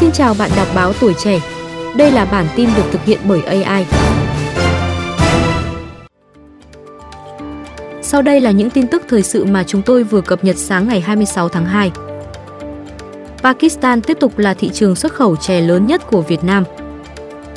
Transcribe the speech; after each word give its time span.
Xin 0.00 0.12
chào 0.12 0.34
bạn 0.38 0.50
đọc 0.56 0.66
báo 0.74 0.92
tuổi 1.00 1.14
trẻ. 1.14 1.40
Đây 1.96 2.10
là 2.10 2.24
bản 2.24 2.46
tin 2.56 2.68
được 2.76 2.82
thực 2.92 3.04
hiện 3.04 3.18
bởi 3.28 3.42
AI. 3.42 3.86
Sau 8.02 8.22
đây 8.22 8.40
là 8.40 8.50
những 8.50 8.70
tin 8.70 8.86
tức 8.86 9.02
thời 9.08 9.22
sự 9.22 9.44
mà 9.44 9.64
chúng 9.64 9.82
tôi 9.82 10.02
vừa 10.02 10.20
cập 10.20 10.44
nhật 10.44 10.56
sáng 10.56 10.88
ngày 10.88 11.00
26 11.00 11.48
tháng 11.48 11.64
2. 11.64 11.90
Pakistan 13.42 14.00
tiếp 14.00 14.16
tục 14.20 14.38
là 14.38 14.54
thị 14.54 14.70
trường 14.74 14.94
xuất 14.94 15.12
khẩu 15.14 15.36
chè 15.36 15.60
lớn 15.60 15.86
nhất 15.86 16.02
của 16.10 16.22
Việt 16.22 16.44
Nam. 16.44 16.64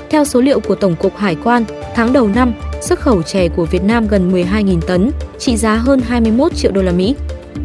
Theo 0.10 0.26
số 0.26 0.42
liệu 0.42 0.60
của 0.60 0.76
Tổng 0.76 0.96
cục 0.96 1.18
Hải 1.18 1.36
quan, 1.44 1.64
tháng 1.96 2.14
đầu 2.14 2.28
năm, 2.28 2.54
xuất 2.82 3.00
khẩu 3.00 3.24
chè 3.24 3.48
của 3.48 3.66
Việt 3.66 3.84
Nam 3.84 4.08
gần 4.08 4.32
12.000 4.32 4.82
tấn, 4.82 5.12
trị 5.40 5.58
giá 5.58 5.76
hơn 5.76 6.02
21 6.08 6.56
triệu 6.56 6.72
đô 6.72 6.82
la 6.82 6.92
Mỹ. 6.92 7.16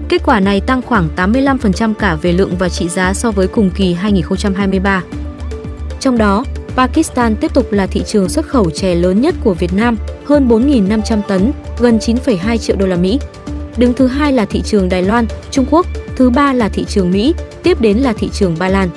Kết 0.08 0.22
quả 0.24 0.40
này 0.40 0.60
tăng 0.60 0.82
khoảng 0.82 1.08
85% 1.16 1.94
cả 1.94 2.16
về 2.22 2.32
lượng 2.32 2.56
và 2.58 2.68
trị 2.68 2.88
giá 2.88 3.14
so 3.14 3.30
với 3.30 3.48
cùng 3.48 3.70
kỳ 3.70 3.94
2023. 3.94 5.02
Trong 6.00 6.18
đó, 6.18 6.44
Pakistan 6.76 7.36
tiếp 7.36 7.54
tục 7.54 7.72
là 7.72 7.86
thị 7.86 8.02
trường 8.06 8.28
xuất 8.28 8.46
khẩu 8.46 8.70
chè 8.70 8.94
lớn 8.94 9.20
nhất 9.20 9.34
của 9.44 9.54
Việt 9.54 9.72
Nam, 9.72 9.96
hơn 10.24 10.48
4.500 10.48 11.22
tấn, 11.22 11.52
gần 11.78 11.98
9,2 11.98 12.56
triệu 12.56 12.76
đô 12.76 12.86
la 12.86 12.96
Mỹ. 12.96 13.18
Đứng 13.76 13.92
thứ 13.92 14.06
hai 14.06 14.32
là 14.32 14.44
thị 14.44 14.62
trường 14.62 14.88
Đài 14.88 15.02
Loan, 15.02 15.26
Trung 15.50 15.64
Quốc, 15.70 15.86
thứ 16.16 16.30
ba 16.30 16.52
là 16.52 16.68
thị 16.68 16.84
trường 16.88 17.10
Mỹ, 17.10 17.34
tiếp 17.62 17.80
đến 17.80 17.98
là 17.98 18.12
thị 18.12 18.28
trường 18.32 18.56
Ba 18.58 18.68
Lan. 18.68 18.88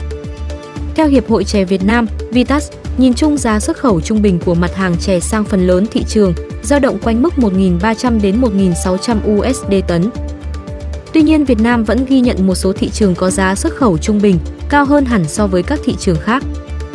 Theo 0.95 1.07
Hiệp 1.07 1.29
hội 1.29 1.43
chè 1.43 1.63
Việt 1.63 1.83
Nam, 1.83 2.07
Vitas, 2.31 2.71
nhìn 2.97 3.13
chung 3.13 3.37
giá 3.37 3.59
xuất 3.59 3.77
khẩu 3.77 4.01
trung 4.01 4.21
bình 4.21 4.39
của 4.45 4.53
mặt 4.55 4.75
hàng 4.75 4.97
chè 4.97 5.19
sang 5.19 5.43
phần 5.43 5.67
lớn 5.67 5.85
thị 5.91 6.03
trường 6.03 6.33
dao 6.63 6.79
động 6.79 6.99
quanh 7.03 7.21
mức 7.21 7.33
1.300 7.37 8.21
đến 8.21 8.41
1.600 8.41 9.37
USD 9.37 9.73
tấn. 9.87 10.09
Tuy 11.13 11.21
nhiên, 11.21 11.45
Việt 11.45 11.59
Nam 11.59 11.83
vẫn 11.83 12.05
ghi 12.05 12.19
nhận 12.19 12.47
một 12.47 12.55
số 12.55 12.73
thị 12.73 12.89
trường 12.89 13.15
có 13.15 13.29
giá 13.29 13.55
xuất 13.55 13.75
khẩu 13.75 13.97
trung 13.97 14.21
bình 14.21 14.39
cao 14.69 14.85
hơn 14.85 15.05
hẳn 15.05 15.25
so 15.25 15.47
với 15.47 15.63
các 15.63 15.79
thị 15.85 15.95
trường 15.99 16.17
khác. 16.21 16.43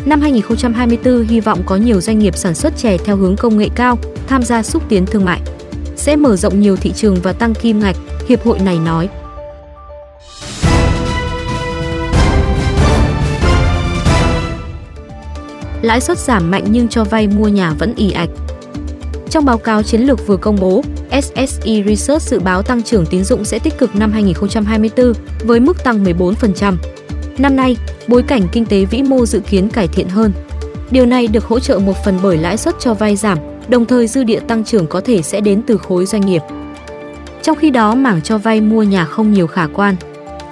Năm 0.05 0.21
2024 0.21 1.27
hy 1.27 1.41
vọng 1.41 1.63
có 1.67 1.77
nhiều 1.77 2.01
doanh 2.01 2.19
nghiệp 2.19 2.37
sản 2.37 2.55
xuất 2.55 2.77
chè 2.77 2.99
theo 2.99 3.17
hướng 3.17 3.37
công 3.37 3.59
nghệ 3.59 3.69
cao 3.75 3.99
tham 4.27 4.43
gia 4.43 4.63
xúc 4.63 4.83
tiến 4.89 5.07
thương 5.07 5.25
mại. 5.25 5.41
Sẽ 5.97 6.17
mở 6.17 6.37
rộng 6.37 6.61
nhiều 6.61 6.77
thị 6.77 6.93
trường 6.93 7.17
và 7.23 7.33
tăng 7.33 7.55
kim 7.55 7.81
ngạch, 7.81 7.97
hiệp 8.29 8.45
hội 8.45 8.59
này 8.59 8.79
nói. 8.79 9.09
Lãi 15.83 16.01
suất 16.01 16.19
giảm 16.19 16.51
mạnh 16.51 16.65
nhưng 16.71 16.89
cho 16.89 17.05
vay 17.05 17.29
mua 17.29 17.49
nhà 17.49 17.73
vẫn 17.79 17.95
ì 17.97 18.11
ạch. 18.11 18.31
Trong 19.31 19.45
báo 19.45 19.59
cáo 19.59 19.83
chiến 19.83 20.01
lược 20.01 20.27
vừa 20.27 20.37
công 20.37 20.57
bố, 20.61 20.83
SSE 21.23 21.83
Research 21.87 22.23
dự 22.23 22.39
báo 22.39 22.63
tăng 22.63 22.83
trưởng 22.83 23.07
tín 23.07 23.25
dụng 23.25 23.45
sẽ 23.45 23.59
tích 23.59 23.79
cực 23.79 23.97
năm 23.97 24.13
2024 24.13 25.13
với 25.45 25.61
mức 25.61 25.85
tăng 25.85 26.05
14%. 26.05 26.77
Năm 27.39 27.57
nay, 27.57 27.77
bối 28.09 28.23
cảnh 28.23 28.43
kinh 28.53 28.67
tế 28.67 28.85
vĩ 28.85 29.03
mô 29.03 29.27
dự 29.27 29.41
kiến 29.41 29.69
cải 29.69 29.89
thiện 29.89 30.09
hơn. 30.09 30.33
Điều 30.91 31.07
này 31.07 31.27
được 31.27 31.45
hỗ 31.45 31.61
trợ 31.61 31.79
một 31.79 31.95
phần 32.05 32.19
bởi 32.23 32.39
lãi 32.39 32.57
suất 32.57 32.75
cho 32.81 32.95
vay 32.95 33.17
giảm, 33.17 33.39
đồng 33.69 33.85
thời 33.85 34.07
dư 34.07 34.25
địa 34.25 34.41
tăng 34.41 34.65
trưởng 34.65 34.87
có 34.87 35.01
thể 35.01 35.23
sẽ 35.23 35.41
đến 35.41 35.63
từ 35.67 35.77
khối 35.77 36.07
doanh 36.07 36.27
nghiệp. 36.27 36.43
Trong 37.43 37.57
khi 37.57 37.71
đó, 37.71 37.95
mảng 37.95 38.23
cho 38.23 38.39
vay 38.39 38.61
mua 38.61 38.83
nhà 38.83 39.05
không 39.05 39.33
nhiều 39.33 39.47
khả 39.47 39.67
quan. 39.67 39.97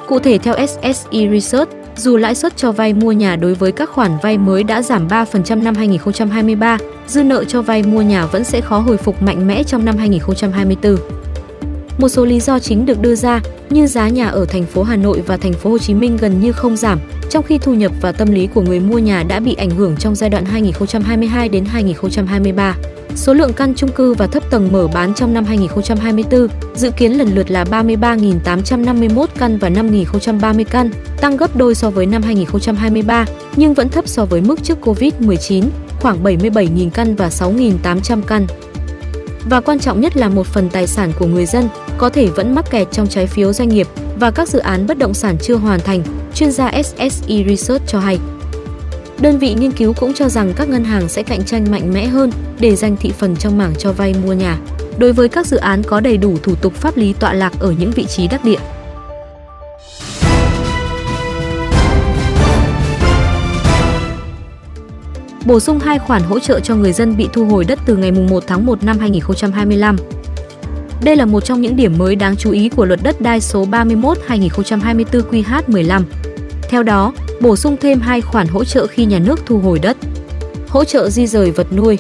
Cụ 0.09 0.19
thể 0.19 0.39
theo 0.39 0.55
SSE 0.67 1.29
Research, 1.33 1.69
dù 1.97 2.17
lãi 2.17 2.35
suất 2.35 2.57
cho 2.57 2.73
vay 2.73 2.95
mua 2.95 3.13
nhà 3.13 3.37
đối 3.37 3.55
với 3.55 3.73
các 3.73 3.91
khoản 3.91 4.13
vay 4.23 4.39
mới 4.39 4.65
đã 4.65 4.83
giảm 4.83 5.09
3% 5.09 5.63
năm 5.63 5.75
2023, 5.75 6.79
dư 7.07 7.23
nợ 7.23 7.45
cho 7.45 7.63
vay 7.63 7.83
mua 7.83 8.03
nhà 8.03 8.27
vẫn 8.27 8.45
sẽ 8.45 8.61
khó 8.61 8.79
hồi 8.79 8.97
phục 8.97 9.23
mạnh 9.23 9.47
mẽ 9.47 9.63
trong 9.63 9.85
năm 9.85 9.97
2024. 9.97 10.97
Một 11.99 12.09
số 12.09 12.25
lý 12.25 12.41
do 12.41 12.59
chính 12.59 12.87
được 12.87 13.03
đưa 13.03 13.15
ra 13.15 13.41
như 13.71 13.87
giá 13.87 14.09
nhà 14.09 14.29
ở 14.29 14.45
thành 14.45 14.65
phố 14.65 14.83
Hà 14.83 14.97
Nội 14.97 15.23
và 15.27 15.37
thành 15.37 15.53
phố 15.53 15.71
Hồ 15.71 15.79
Chí 15.79 15.95
Minh 15.95 16.17
gần 16.21 16.41
như 16.41 16.53
không 16.53 16.77
giảm, 16.77 16.99
trong 17.31 17.45
khi 17.45 17.59
thu 17.59 17.75
nhập 17.75 17.93
và 18.01 18.13
tâm 18.13 18.33
lý 18.33 18.47
của 18.47 18.63
người 18.63 18.81
mua 18.81 18.99
nhà 18.99 19.23
đã 19.29 19.41
bị 19.41 19.55
ảnh 19.55 19.71
hưởng 19.71 19.97
trong 19.97 20.15
giai 20.15 20.31
đoạn 20.31 20.45
2022 20.45 21.49
đến 21.49 21.65
2023. 21.65 22.77
Số 23.17 23.35
lượng 23.35 23.53
căn 23.53 23.75
chung 23.77 23.93
cư 23.93 24.15
và 24.15 24.27
thấp 24.27 24.51
tầng 24.51 24.73
mở 24.73 24.89
bán 24.89 25.15
trong 25.15 25.35
năm 25.35 25.45
2024 25.45 26.49
dự 26.75 26.91
kiến 26.91 27.13
lần 27.13 27.35
lượt 27.35 27.51
là 27.51 27.65
33.851 27.65 29.27
căn 29.39 29.59
và 29.59 29.69
5.030 29.69 30.65
căn, 30.71 30.91
tăng 31.21 31.37
gấp 31.37 31.57
đôi 31.57 31.75
so 31.75 31.91
với 31.91 32.07
năm 32.07 32.23
2023 32.23 33.27
nhưng 33.57 33.75
vẫn 33.75 33.89
thấp 33.89 34.09
so 34.09 34.25
với 34.25 34.41
mức 34.41 34.63
trước 34.63 34.79
Covid-19, 34.87 35.65
khoảng 36.01 36.25
77.000 36.25 36.91
căn 36.91 37.17
và 37.17 37.29
6.800 37.29 38.23
căn. 38.23 38.47
Và 39.45 39.61
quan 39.61 39.79
trọng 39.79 40.01
nhất 40.01 40.17
là 40.17 40.29
một 40.29 40.47
phần 40.47 40.71
tài 40.71 40.87
sản 40.87 41.13
của 41.19 41.27
người 41.27 41.47
dân 41.47 41.69
có 41.99 42.09
thể 42.09 42.27
vẫn 42.27 42.55
mắc 42.55 42.71
kẹt 42.71 42.89
trong 42.93 43.09
trái 43.09 43.27
phiếu 43.27 43.53
doanh 43.53 43.69
nghiệp 43.69 43.87
và 44.17 44.31
các 44.31 44.49
dự 44.49 44.59
án 44.59 44.87
bất 44.87 44.99
động 44.99 45.15
sản 45.15 45.37
chưa 45.43 45.55
hoàn 45.55 45.81
thành, 45.81 46.03
chuyên 46.35 46.53
gia 46.53 46.73
SSE 46.83 47.45
Research 47.49 47.87
cho 47.87 47.99
hay. 48.01 48.19
Đơn 49.23 49.39
vị 49.39 49.55
nghiên 49.55 49.73
cứu 49.73 49.93
cũng 49.93 50.15
cho 50.15 50.29
rằng 50.29 50.53
các 50.57 50.69
ngân 50.69 50.85
hàng 50.85 51.09
sẽ 51.09 51.23
cạnh 51.23 51.45
tranh 51.45 51.71
mạnh 51.71 51.93
mẽ 51.93 52.07
hơn 52.07 52.31
để 52.61 52.77
giành 52.77 52.97
thị 52.97 53.13
phần 53.19 53.37
trong 53.37 53.59
mảng 53.59 53.75
cho 53.79 53.93
vay 53.93 54.15
mua 54.25 54.33
nhà. 54.33 54.59
Đối 54.99 55.13
với 55.13 55.29
các 55.29 55.47
dự 55.47 55.57
án 55.57 55.83
có 55.83 56.01
đầy 56.01 56.17
đủ 56.17 56.37
thủ 56.43 56.55
tục 56.55 56.75
pháp 56.75 56.97
lý 56.97 57.13
tọa 57.13 57.33
lạc 57.33 57.53
ở 57.61 57.75
những 57.79 57.91
vị 57.91 58.05
trí 58.05 58.29
đắc 58.29 58.45
địa. 58.45 58.59
Bổ 65.45 65.61
sung 65.61 65.79
hai 65.79 65.99
khoản 65.99 66.23
hỗ 66.23 66.39
trợ 66.39 66.61
cho 66.61 66.77
người 66.77 66.93
dân 66.93 67.17
bị 67.17 67.29
thu 67.33 67.45
hồi 67.45 67.65
đất 67.65 67.79
từ 67.87 67.97
ngày 67.97 68.13
1 68.13 68.45
tháng 68.47 68.67
1 68.67 68.85
năm 68.85 68.99
2025. 68.99 69.97
Đây 71.03 71.17
là 71.17 71.27
một 71.27 71.45
trong 71.45 71.61
những 71.61 71.77
điểm 71.77 71.99
mới 71.99 72.17
đáng 72.17 72.37
chú 72.37 72.51
ý 72.51 72.69
của 72.69 72.85
luật 72.85 73.01
đất 73.03 73.21
đai 73.21 73.41
số 73.41 73.65
31/2024 73.65 75.23
QH15. 75.31 76.03
Theo 76.69 76.83
đó, 76.83 77.13
bổ 77.43 77.57
sung 77.57 77.77
thêm 77.81 78.01
hai 78.01 78.21
khoản 78.21 78.49
hỗ 78.49 78.65
trợ 78.65 78.87
khi 78.87 79.05
nhà 79.05 79.19
nước 79.19 79.41
thu 79.47 79.59
hồi 79.59 79.79
đất. 79.79 79.97
Hỗ 80.69 80.85
trợ 80.85 81.11
di 81.11 81.27
rời 81.27 81.51
vật 81.51 81.73
nuôi. 81.73 81.99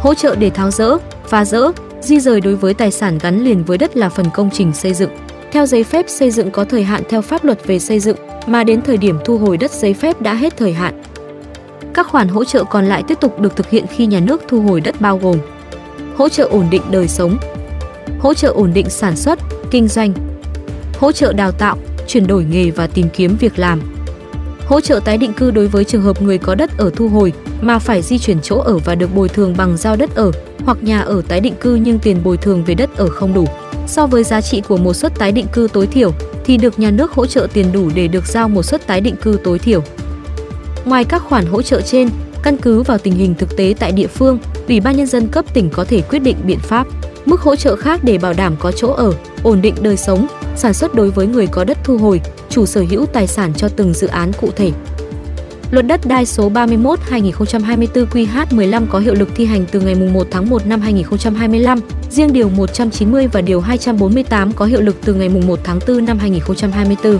Hỗ 0.00 0.14
trợ 0.14 0.36
để 0.36 0.50
tháo 0.50 0.70
rỡ, 0.70 0.96
phá 1.26 1.44
rỡ, 1.44 1.70
di 2.00 2.20
rời 2.20 2.40
đối 2.40 2.56
với 2.56 2.74
tài 2.74 2.90
sản 2.90 3.18
gắn 3.18 3.44
liền 3.44 3.64
với 3.64 3.78
đất 3.78 3.96
là 3.96 4.08
phần 4.08 4.26
công 4.34 4.50
trình 4.52 4.72
xây 4.72 4.94
dựng. 4.94 5.10
Theo 5.52 5.66
giấy 5.66 5.84
phép 5.84 6.04
xây 6.08 6.30
dựng 6.30 6.50
có 6.50 6.64
thời 6.64 6.82
hạn 6.82 7.02
theo 7.08 7.22
pháp 7.22 7.44
luật 7.44 7.66
về 7.66 7.78
xây 7.78 8.00
dựng, 8.00 8.16
mà 8.46 8.64
đến 8.64 8.82
thời 8.82 8.96
điểm 8.96 9.18
thu 9.24 9.38
hồi 9.38 9.56
đất 9.56 9.70
giấy 9.70 9.94
phép 9.94 10.20
đã 10.20 10.34
hết 10.34 10.56
thời 10.56 10.72
hạn. 10.72 11.02
Các 11.94 12.06
khoản 12.06 12.28
hỗ 12.28 12.44
trợ 12.44 12.64
còn 12.64 12.86
lại 12.86 13.02
tiếp 13.08 13.18
tục 13.20 13.40
được 13.40 13.56
thực 13.56 13.70
hiện 13.70 13.86
khi 13.86 14.06
nhà 14.06 14.20
nước 14.20 14.42
thu 14.48 14.62
hồi 14.62 14.80
đất 14.80 15.00
bao 15.00 15.18
gồm 15.18 15.38
hỗ 16.16 16.28
trợ 16.28 16.44
ổn 16.44 16.66
định 16.70 16.82
đời 16.90 17.08
sống, 17.08 17.38
hỗ 18.18 18.34
trợ 18.34 18.48
ổn 18.48 18.70
định 18.74 18.90
sản 18.90 19.16
xuất, 19.16 19.38
kinh 19.70 19.88
doanh, 19.88 20.12
hỗ 20.98 21.12
trợ 21.12 21.32
đào 21.32 21.52
tạo, 21.52 21.76
chuyển 22.06 22.26
đổi 22.26 22.44
nghề 22.44 22.70
và 22.70 22.86
tìm 22.86 23.06
kiếm 23.12 23.36
việc 23.40 23.58
làm, 23.58 23.80
hỗ 24.70 24.80
trợ 24.80 25.00
tái 25.04 25.18
định 25.18 25.32
cư 25.32 25.50
đối 25.50 25.66
với 25.66 25.84
trường 25.84 26.02
hợp 26.02 26.22
người 26.22 26.38
có 26.38 26.54
đất 26.54 26.78
ở 26.78 26.90
thu 26.96 27.08
hồi 27.08 27.32
mà 27.60 27.78
phải 27.78 28.02
di 28.02 28.18
chuyển 28.18 28.38
chỗ 28.42 28.58
ở 28.58 28.78
và 28.78 28.94
được 28.94 29.14
bồi 29.14 29.28
thường 29.28 29.54
bằng 29.56 29.76
giao 29.76 29.96
đất 29.96 30.14
ở 30.14 30.30
hoặc 30.64 30.82
nhà 30.82 31.00
ở 31.00 31.22
tái 31.28 31.40
định 31.40 31.54
cư 31.60 31.74
nhưng 31.74 31.98
tiền 31.98 32.22
bồi 32.24 32.36
thường 32.36 32.64
về 32.64 32.74
đất 32.74 32.96
ở 32.96 33.08
không 33.08 33.34
đủ. 33.34 33.44
So 33.86 34.06
với 34.06 34.24
giá 34.24 34.40
trị 34.40 34.62
của 34.68 34.76
một 34.76 34.94
suất 34.94 35.14
tái 35.18 35.32
định 35.32 35.46
cư 35.52 35.68
tối 35.72 35.86
thiểu 35.86 36.12
thì 36.44 36.56
được 36.56 36.78
nhà 36.78 36.90
nước 36.90 37.12
hỗ 37.12 37.26
trợ 37.26 37.46
tiền 37.52 37.72
đủ 37.72 37.90
để 37.94 38.08
được 38.08 38.26
giao 38.26 38.48
một 38.48 38.62
suất 38.62 38.86
tái 38.86 39.00
định 39.00 39.16
cư 39.16 39.38
tối 39.44 39.58
thiểu. 39.58 39.82
Ngoài 40.84 41.04
các 41.04 41.22
khoản 41.22 41.46
hỗ 41.46 41.62
trợ 41.62 41.80
trên, 41.80 42.08
căn 42.42 42.56
cứ 42.56 42.82
vào 42.82 42.98
tình 42.98 43.14
hình 43.14 43.34
thực 43.34 43.56
tế 43.56 43.74
tại 43.78 43.92
địa 43.92 44.06
phương, 44.06 44.38
Ủy 44.68 44.80
ban 44.80 44.96
nhân 44.96 45.06
dân 45.06 45.28
cấp 45.28 45.44
tỉnh 45.54 45.70
có 45.70 45.84
thể 45.84 46.00
quyết 46.00 46.18
định 46.18 46.36
biện 46.44 46.58
pháp, 46.58 46.86
mức 47.26 47.40
hỗ 47.40 47.56
trợ 47.56 47.76
khác 47.76 48.00
để 48.04 48.18
bảo 48.18 48.32
đảm 48.32 48.56
có 48.58 48.72
chỗ 48.72 48.92
ở, 48.92 49.12
ổn 49.42 49.62
định 49.62 49.74
đời 49.80 49.96
sống, 49.96 50.26
sản 50.56 50.74
xuất 50.74 50.94
đối 50.94 51.10
với 51.10 51.26
người 51.26 51.46
có 51.46 51.64
đất 51.64 51.78
thu 51.84 51.98
hồi, 51.98 52.20
chủ 52.48 52.66
sở 52.66 52.84
hữu 52.90 53.06
tài 53.06 53.26
sản 53.26 53.52
cho 53.56 53.68
từng 53.68 53.94
dự 53.94 54.06
án 54.06 54.32
cụ 54.40 54.48
thể. 54.56 54.72
Luật 55.70 55.86
đất 55.86 56.00
đai 56.06 56.26
số 56.26 56.50
31/2024 56.50 58.06
QH15 58.06 58.86
có 58.90 58.98
hiệu 58.98 59.14
lực 59.14 59.28
thi 59.36 59.44
hành 59.44 59.64
từ 59.70 59.80
ngày 59.80 59.94
1 59.94 60.26
tháng 60.30 60.50
1 60.50 60.66
năm 60.66 60.80
2025, 60.80 61.80
riêng 62.10 62.32
điều 62.32 62.48
190 62.48 63.26
và 63.26 63.40
điều 63.40 63.60
248 63.60 64.52
có 64.52 64.64
hiệu 64.64 64.80
lực 64.80 64.96
từ 65.04 65.14
ngày 65.14 65.28
1 65.28 65.58
tháng 65.64 65.78
4 65.88 66.04
năm 66.04 66.18
2024. 66.18 67.18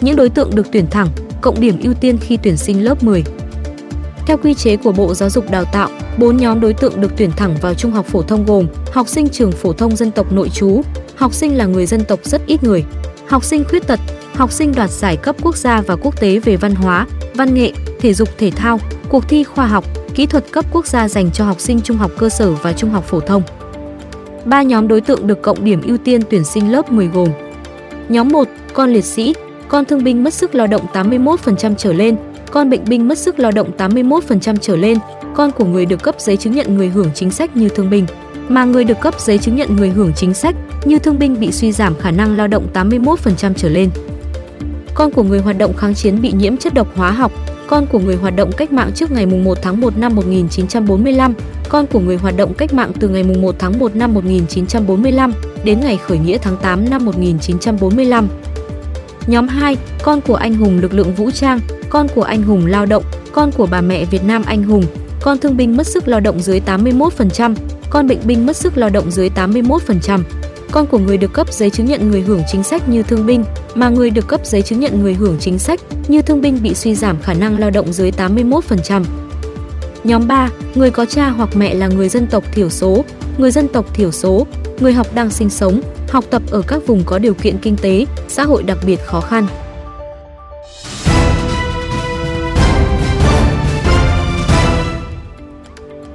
Những 0.00 0.16
đối 0.16 0.28
tượng 0.28 0.54
được 0.54 0.66
tuyển 0.72 0.86
thẳng, 0.90 1.08
cộng 1.44 1.60
điểm 1.60 1.78
ưu 1.82 1.94
tiên 1.94 2.18
khi 2.20 2.38
tuyển 2.42 2.56
sinh 2.56 2.84
lớp 2.84 3.02
10. 3.02 3.24
Theo 4.26 4.36
quy 4.36 4.54
chế 4.54 4.76
của 4.76 4.92
Bộ 4.92 5.14
Giáo 5.14 5.30
dục 5.30 5.50
Đào 5.50 5.64
tạo, 5.64 5.90
bốn 6.18 6.36
nhóm 6.36 6.60
đối 6.60 6.74
tượng 6.74 7.00
được 7.00 7.12
tuyển 7.16 7.30
thẳng 7.36 7.56
vào 7.60 7.74
trung 7.74 7.92
học 7.92 8.06
phổ 8.06 8.22
thông 8.22 8.46
gồm 8.46 8.66
học 8.92 9.08
sinh 9.08 9.28
trường 9.28 9.52
phổ 9.52 9.72
thông 9.72 9.96
dân 9.96 10.10
tộc 10.10 10.32
nội 10.32 10.48
trú, 10.48 10.82
học 11.16 11.34
sinh 11.34 11.56
là 11.56 11.66
người 11.66 11.86
dân 11.86 12.04
tộc 12.04 12.20
rất 12.22 12.46
ít 12.46 12.62
người, 12.62 12.84
học 13.28 13.44
sinh 13.44 13.64
khuyết 13.64 13.86
tật, 13.86 14.00
học 14.34 14.52
sinh 14.52 14.72
đoạt 14.74 14.90
giải 14.90 15.16
cấp 15.16 15.36
quốc 15.42 15.56
gia 15.56 15.80
và 15.80 15.96
quốc 15.96 16.20
tế 16.20 16.38
về 16.38 16.56
văn 16.56 16.74
hóa, 16.74 17.06
văn 17.34 17.54
nghệ, 17.54 17.72
thể 18.00 18.14
dục 18.14 18.28
thể 18.38 18.50
thao, 18.50 18.80
cuộc 19.08 19.28
thi 19.28 19.44
khoa 19.44 19.66
học, 19.66 19.84
kỹ 20.14 20.26
thuật 20.26 20.44
cấp 20.52 20.64
quốc 20.72 20.86
gia 20.86 21.08
dành 21.08 21.30
cho 21.30 21.44
học 21.44 21.60
sinh 21.60 21.80
trung 21.80 21.96
học 21.96 22.10
cơ 22.18 22.28
sở 22.28 22.52
và 22.52 22.72
trung 22.72 22.90
học 22.90 23.04
phổ 23.06 23.20
thông. 23.20 23.42
Ba 24.44 24.62
nhóm 24.62 24.88
đối 24.88 25.00
tượng 25.00 25.26
được 25.26 25.42
cộng 25.42 25.64
điểm 25.64 25.82
ưu 25.82 25.98
tiên 25.98 26.20
tuyển 26.30 26.44
sinh 26.44 26.72
lớp 26.72 26.92
10 26.92 27.06
gồm 27.06 27.28
Nhóm 28.08 28.28
1, 28.28 28.48
con 28.74 28.92
liệt 28.92 29.04
sĩ, 29.04 29.34
con 29.74 29.84
thương 29.84 30.04
binh 30.04 30.24
mất 30.24 30.34
sức 30.34 30.54
lao 30.54 30.66
động 30.66 30.86
81% 30.92 31.74
trở 31.74 31.92
lên, 31.92 32.16
con 32.50 32.70
bệnh 32.70 32.84
binh 32.84 33.08
mất 33.08 33.18
sức 33.18 33.38
lao 33.38 33.50
động 33.50 33.70
81% 33.78 34.56
trở 34.60 34.76
lên, 34.76 34.98
con 35.34 35.50
của 35.50 35.64
người 35.64 35.86
được 35.86 36.02
cấp 36.02 36.14
giấy 36.18 36.36
chứng 36.36 36.52
nhận 36.52 36.76
người 36.76 36.88
hưởng 36.88 37.10
chính 37.14 37.30
sách 37.30 37.56
như 37.56 37.68
thương 37.68 37.90
binh. 37.90 38.06
mà 38.48 38.64
người 38.64 38.84
được 38.84 39.00
cấp 39.00 39.20
giấy 39.20 39.38
chứng 39.38 39.56
nhận 39.56 39.76
người 39.76 39.88
hưởng 39.88 40.12
chính 40.16 40.34
sách 40.34 40.56
như 40.84 40.98
thương 40.98 41.18
binh 41.18 41.40
bị 41.40 41.52
suy 41.52 41.72
giảm 41.72 41.94
khả 42.00 42.10
năng 42.10 42.36
lao 42.36 42.48
động 42.48 42.66
81% 42.74 43.54
trở 43.56 43.68
lên. 43.68 43.90
Con 44.94 45.10
của 45.10 45.22
người 45.22 45.40
hoạt 45.40 45.58
động 45.58 45.76
kháng 45.76 45.94
chiến 45.94 46.22
bị 46.22 46.32
nhiễm 46.32 46.56
chất 46.56 46.74
độc 46.74 46.96
hóa 46.96 47.10
học, 47.10 47.32
con 47.66 47.86
của 47.86 47.98
người 47.98 48.16
hoạt 48.16 48.36
động 48.36 48.50
cách 48.56 48.72
mạng 48.72 48.90
trước 48.94 49.10
ngày 49.10 49.26
1 49.26 49.58
tháng 49.62 49.80
1 49.80 49.98
năm 49.98 50.14
1945, 50.16 51.34
con 51.68 51.86
của 51.86 52.00
người 52.00 52.16
hoạt 52.16 52.36
động 52.36 52.54
cách 52.54 52.74
mạng 52.74 52.92
từ 53.00 53.08
ngày 53.08 53.24
1 53.24 53.54
tháng 53.58 53.78
1 53.78 53.96
năm 53.96 54.14
1945 54.14 55.32
đến 55.64 55.80
ngày 55.80 55.96
khởi 55.96 56.18
nghĩa 56.18 56.38
tháng 56.38 56.56
8 56.56 56.90
năm 56.90 57.04
1945. 57.04 58.28
Nhóm 59.26 59.48
2, 59.48 59.76
con 60.02 60.20
của 60.20 60.34
anh 60.34 60.54
hùng 60.54 60.78
lực 60.78 60.94
lượng 60.94 61.14
vũ 61.14 61.30
trang, 61.30 61.60
con 61.90 62.08
của 62.14 62.22
anh 62.22 62.42
hùng 62.42 62.66
lao 62.66 62.86
động, 62.86 63.04
con 63.32 63.52
của 63.52 63.66
bà 63.66 63.80
mẹ 63.80 64.04
Việt 64.04 64.24
Nam 64.24 64.42
anh 64.46 64.62
hùng, 64.62 64.84
con 65.22 65.38
thương 65.38 65.56
binh 65.56 65.76
mất 65.76 65.86
sức 65.86 66.08
lao 66.08 66.20
động 66.20 66.40
dưới 66.40 66.60
81%, 66.66 67.54
con 67.90 68.06
bệnh 68.06 68.18
binh 68.24 68.46
mất 68.46 68.56
sức 68.56 68.76
lao 68.76 68.90
động 68.90 69.10
dưới 69.10 69.30
81%, 69.36 70.20
con 70.70 70.86
của 70.86 70.98
người 70.98 71.16
được 71.16 71.32
cấp 71.32 71.52
giấy 71.52 71.70
chứng 71.70 71.86
nhận 71.86 72.10
người 72.10 72.20
hưởng 72.20 72.42
chính 72.52 72.62
sách 72.62 72.88
như 72.88 73.02
thương 73.02 73.26
binh, 73.26 73.44
mà 73.74 73.88
người 73.88 74.10
được 74.10 74.28
cấp 74.28 74.40
giấy 74.46 74.62
chứng 74.62 74.80
nhận 74.80 75.02
người 75.02 75.14
hưởng 75.14 75.36
chính 75.40 75.58
sách 75.58 75.80
như 76.08 76.22
thương 76.22 76.40
binh 76.40 76.62
bị 76.62 76.74
suy 76.74 76.94
giảm 76.94 77.22
khả 77.22 77.34
năng 77.34 77.58
lao 77.58 77.70
động 77.70 77.92
dưới 77.92 78.10
81%. 78.10 79.04
Nhóm 80.04 80.28
3, 80.28 80.50
người 80.74 80.90
có 80.90 81.04
cha 81.04 81.28
hoặc 81.28 81.56
mẹ 81.56 81.74
là 81.74 81.88
người 81.88 82.08
dân 82.08 82.26
tộc 82.26 82.44
thiểu 82.52 82.70
số, 82.70 83.04
người 83.38 83.50
dân 83.50 83.68
tộc 83.68 83.94
thiểu 83.94 84.12
số, 84.12 84.46
người 84.80 84.92
học 84.92 85.14
đang 85.14 85.30
sinh 85.30 85.50
sống, 85.50 85.80
học 86.14 86.24
tập 86.30 86.42
ở 86.50 86.62
các 86.66 86.86
vùng 86.86 87.02
có 87.06 87.18
điều 87.18 87.34
kiện 87.34 87.58
kinh 87.58 87.76
tế, 87.76 88.06
xã 88.28 88.44
hội 88.44 88.62
đặc 88.62 88.78
biệt 88.86 89.00
khó 89.06 89.20
khăn. 89.20 89.46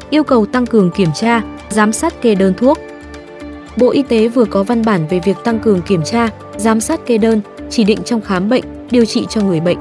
Yêu 0.09 0.23
cầu 0.23 0.45
tăng 0.45 0.65
cường 0.65 0.91
kiểm 0.91 1.09
tra, 1.15 1.41
giám 1.69 1.93
sát 1.93 2.21
kê 2.21 2.35
đơn 2.35 2.53
thuốc. 2.57 2.79
Bộ 3.77 3.89
Y 3.89 4.03
tế 4.03 4.27
vừa 4.27 4.45
có 4.45 4.63
văn 4.63 4.85
bản 4.85 5.07
về 5.07 5.19
việc 5.25 5.37
tăng 5.43 5.59
cường 5.59 5.81
kiểm 5.81 6.03
tra, 6.03 6.29
giám 6.57 6.81
sát 6.81 7.05
kê 7.05 7.17
đơn, 7.17 7.41
chỉ 7.69 7.83
định 7.83 7.99
trong 8.05 8.21
khám 8.21 8.49
bệnh, 8.49 8.63
điều 8.91 9.05
trị 9.05 9.25
cho 9.29 9.41
người 9.41 9.59
bệnh. 9.59 9.77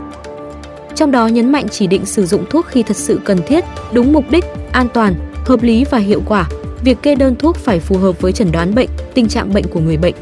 Trong 0.95 1.11
đó 1.11 1.27
nhấn 1.27 1.53
mạnh 1.53 1.67
chỉ 1.71 1.87
định 1.87 2.07
sử 2.07 2.27
dụng 2.27 2.45
thuốc 2.51 2.67
khi 2.67 2.83
thật 2.83 2.97
sự 2.97 3.21
cần 3.25 3.39
thiết, 3.47 3.65
đúng 3.93 4.13
mục 4.13 4.25
đích, 4.31 4.45
an 4.73 4.89
toàn, 4.95 5.15
hợp 5.45 5.63
lý 5.63 5.85
và 5.91 5.99
hiệu 5.99 6.23
quả. 6.27 6.49
Việc 6.85 6.99
kê 7.03 7.15
đơn 7.15 7.37
thuốc 7.37 7.57
phải 7.57 7.81
phù 7.81 7.99
hợp 7.99 8.21
với 8.21 8.33
chẩn 8.33 8.53
đoán 8.53 8.75
bệnh, 8.75 8.89
tình 9.15 9.29
trạng 9.29 9.53
bệnh 9.53 9.65
của 9.67 9.81
người 9.81 9.97
bệnh. 9.97 10.15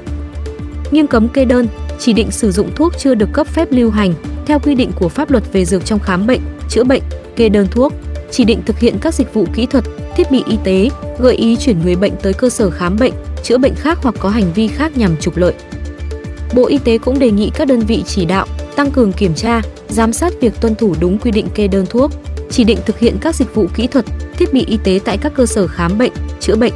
Nghiêm 0.90 1.06
cấm 1.06 1.28
kê 1.28 1.44
đơn, 1.44 1.66
chỉ 1.98 2.12
định 2.12 2.30
sử 2.30 2.52
dụng 2.52 2.70
thuốc 2.74 2.92
chưa 2.98 3.14
được 3.14 3.28
cấp 3.32 3.46
phép 3.46 3.68
lưu 3.70 3.90
hành 3.90 4.14
theo 4.46 4.58
quy 4.58 4.74
định 4.74 4.92
của 4.98 5.08
pháp 5.08 5.30
luật 5.30 5.52
về 5.52 5.64
dược 5.64 5.84
trong 5.84 6.00
khám 6.00 6.26
bệnh, 6.26 6.40
chữa 6.68 6.84
bệnh, 6.84 7.02
kê 7.36 7.48
đơn 7.48 7.66
thuốc, 7.70 7.92
chỉ 8.30 8.44
định 8.44 8.62
thực 8.66 8.78
hiện 8.78 8.98
các 9.00 9.14
dịch 9.14 9.34
vụ 9.34 9.46
kỹ 9.54 9.66
thuật, 9.66 9.84
thiết 10.16 10.30
bị 10.30 10.42
y 10.46 10.56
tế, 10.64 10.90
gợi 11.18 11.34
ý 11.34 11.56
chuyển 11.56 11.82
người 11.82 11.96
bệnh 11.96 12.12
tới 12.22 12.32
cơ 12.32 12.50
sở 12.50 12.70
khám 12.70 12.96
bệnh, 12.96 13.12
chữa 13.42 13.58
bệnh 13.58 13.74
khác 13.74 13.98
hoặc 14.02 14.14
có 14.18 14.28
hành 14.28 14.52
vi 14.54 14.68
khác 14.68 14.96
nhằm 14.96 15.16
trục 15.16 15.36
lợi. 15.36 15.54
Bộ 16.54 16.66
Y 16.66 16.78
tế 16.78 16.98
cũng 16.98 17.18
đề 17.18 17.30
nghị 17.30 17.50
các 17.54 17.68
đơn 17.68 17.80
vị 17.80 18.02
chỉ 18.06 18.24
đạo 18.24 18.46
tăng 18.76 18.90
cường 18.90 19.12
kiểm 19.12 19.34
tra, 19.34 19.62
giám 19.88 20.12
sát 20.12 20.32
việc 20.40 20.60
tuân 20.60 20.74
thủ 20.74 20.94
đúng 21.00 21.18
quy 21.18 21.30
định 21.30 21.46
kê 21.54 21.68
đơn 21.68 21.86
thuốc, 21.90 22.10
chỉ 22.50 22.64
định 22.64 22.78
thực 22.86 22.98
hiện 22.98 23.16
các 23.20 23.34
dịch 23.34 23.54
vụ 23.54 23.66
kỹ 23.74 23.86
thuật, 23.86 24.04
thiết 24.38 24.52
bị 24.52 24.64
y 24.64 24.76
tế 24.84 25.00
tại 25.04 25.18
các 25.18 25.32
cơ 25.34 25.46
sở 25.46 25.66
khám 25.66 25.98
bệnh, 25.98 26.12
chữa 26.40 26.56
bệnh. 26.56 26.72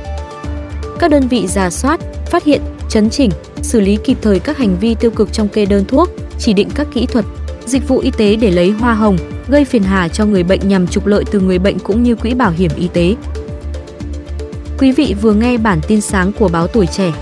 Các 0.98 1.10
đơn 1.10 1.28
vị 1.28 1.46
giả 1.46 1.70
soát, 1.70 2.00
phát 2.30 2.44
hiện, 2.44 2.60
chấn 2.88 3.10
chỉnh, 3.10 3.30
xử 3.62 3.80
lý 3.80 3.98
kịp 4.04 4.18
thời 4.22 4.38
các 4.38 4.58
hành 4.58 4.76
vi 4.80 4.94
tiêu 4.94 5.10
cực 5.10 5.32
trong 5.32 5.48
kê 5.48 5.66
đơn 5.66 5.84
thuốc, 5.84 6.10
chỉ 6.38 6.52
định 6.52 6.68
các 6.74 6.86
kỹ 6.94 7.06
thuật, 7.06 7.24
dịch 7.66 7.88
vụ 7.88 7.98
y 7.98 8.10
tế 8.10 8.36
để 8.36 8.50
lấy 8.50 8.70
hoa 8.70 8.94
hồng, 8.94 9.18
gây 9.48 9.64
phiền 9.64 9.82
hà 9.82 10.08
cho 10.08 10.26
người 10.26 10.42
bệnh 10.42 10.68
nhằm 10.68 10.86
trục 10.86 11.06
lợi 11.06 11.24
từ 11.30 11.40
người 11.40 11.58
bệnh 11.58 11.78
cũng 11.78 12.02
như 12.02 12.14
quỹ 12.14 12.34
bảo 12.34 12.50
hiểm 12.50 12.70
y 12.76 12.88
tế. 12.88 13.14
Quý 14.78 14.92
vị 14.92 15.14
vừa 15.22 15.32
nghe 15.32 15.58
bản 15.58 15.80
tin 15.88 16.00
sáng 16.00 16.32
của 16.32 16.48
báo 16.48 16.66
Tuổi 16.66 16.86
Trẻ. 16.86 17.12